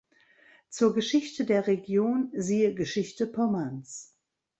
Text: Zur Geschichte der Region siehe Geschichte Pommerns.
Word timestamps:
Zur 0.67 0.95
Geschichte 0.95 1.45
der 1.45 1.67
Region 1.67 2.31
siehe 2.33 2.73
Geschichte 2.73 3.27
Pommerns. 3.27 4.15